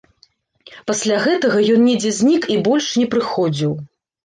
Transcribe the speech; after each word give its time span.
Пасля 0.91 1.19
гэтага 1.25 1.57
ён 1.75 1.85
недзе 1.91 2.15
знік 2.21 2.49
і 2.55 2.59
больш 2.71 2.91
не 3.03 3.07
прыходзіў. 3.15 3.79